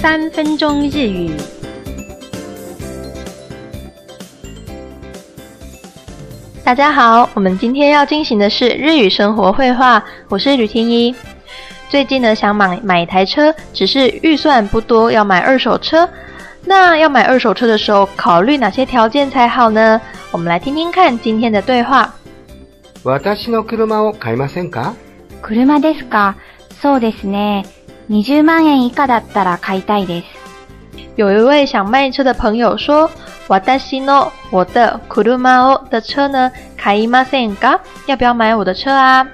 [0.00, 1.30] 三分钟日语。
[6.64, 11.14] 大家好，我们今天要进行的是日语生活绘画，我是吕天一。
[11.90, 16.08] 最近呢想买买一台车，只是预算不多，要买二手车。
[16.64, 20.00] 那要买二手车的时候，考虑哪些条件才好呢？
[20.32, 22.04] 我们来听听看今天的对话。
[23.04, 24.94] 私の車を買いませんか？
[25.42, 26.34] 車ですか？
[26.80, 27.66] そうですね。
[28.10, 30.24] 20万円以下だったら買いたいです。
[31.16, 33.08] 有一位想卖车的朋友说
[33.46, 37.78] ：“私の我的車を的车呢買いませんか？
[38.06, 39.24] 要不要买我的车啊？”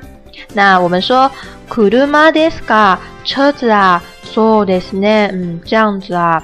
[0.52, 1.30] 那我们说
[1.70, 2.98] 車ですか？
[3.24, 6.42] 车子啊，そうですね，嗯，这样子啊。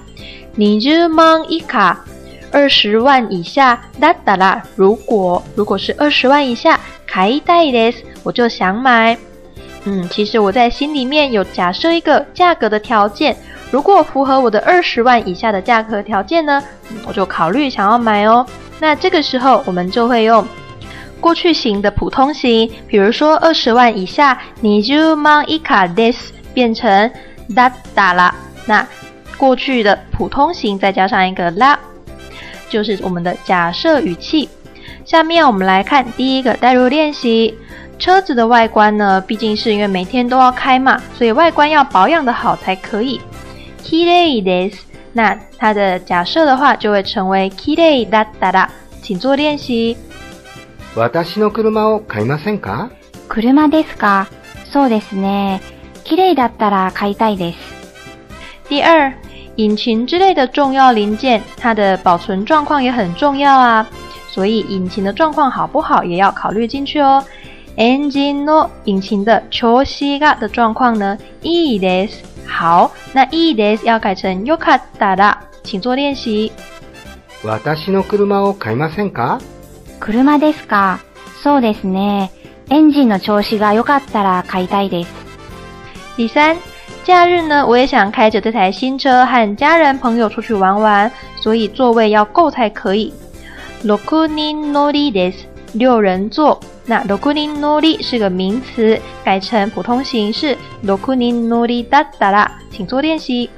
[0.56, 2.02] 20万以下，
[2.50, 6.80] 二十万以下だったら，如果如果是二十万以下，
[7.14, 9.18] 買いたいです，我就想买。
[9.84, 13.36] 嗯，其实我在心里面有假设一个价格的条件，
[13.70, 16.62] 如果符合我的二十万以下的价格条件呢，
[17.06, 18.46] 我就考虑想要买哦。
[18.78, 20.46] 那这个时候我们就会用
[21.20, 27.10] 过去型的普通型，比如说二十万以下，你就忙一卡 this 变成
[27.50, 28.32] that 啦。
[28.66, 28.86] 那
[29.36, 31.76] 过去的普通型再加上一个 la，
[32.70, 34.48] 就是我们的假设语气。
[35.12, 37.54] 下面我们来看第一个代入练习。
[37.98, 43.20] 车子的外观呢，毕竟是因为每天都要开嘛，所以外观要保养的好才可以。
[43.84, 44.78] きれいです。
[45.12, 48.68] 那它的假设的话，就会成为きれいだったら。
[49.02, 49.98] 请做练习。
[50.94, 52.88] 私の車を買いませんか？
[53.28, 54.28] 車ですか？
[54.64, 55.60] そうですね。
[56.04, 57.56] きれいだったら買いたいです。
[58.70, 59.12] 第二，
[59.56, 63.86] 引擎之类的重要零件，它的保存状况也很重要啊。
[64.32, 67.22] 所以引擎的状况好不好也要考虑进去哦。
[67.76, 69.94] Engine 引擎的调子
[70.40, 71.78] 的状况呢？E
[72.46, 76.50] 好，那 E days 要改成よかったら，请做练习。
[77.44, 79.38] 私の車を買いませんか？
[80.00, 80.98] 車ですか？
[81.42, 82.30] そうですね。
[82.70, 85.08] エンジンの調子がかったら買いたいです。
[86.16, 86.56] 第三，
[87.04, 93.12] 假日呢，我也想开着这台新车和家人朋友出去玩玩，所以座位要够才可以。
[93.84, 95.48] 六人乗りです。
[95.74, 96.60] 六人座。
[96.86, 103.50] 那六人乗り是个名词，改成普通形式六人乗りだったら，请做练习。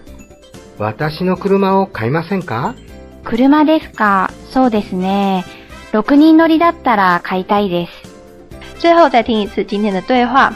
[0.79, 2.75] 私の車を買いませんか？
[3.23, 4.31] 車ですか？
[4.51, 5.45] そうですね。
[5.93, 8.81] 六人乗りだったら買いたいです。
[8.81, 10.53] 最後再听一次今天的对话。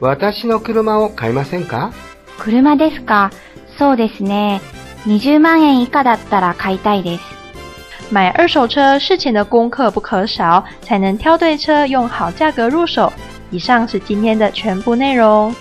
[0.00, 1.92] 私の車を買いませんか？
[2.38, 3.30] 車ですか？
[3.78, 4.60] そうですね。
[5.04, 7.35] 20万円以下だったら買いたいです。
[8.08, 13.12] 买二手车，事前的功课不可少，才能挑对车，用好价格入手。
[13.50, 15.54] 以上是今天的全部内容。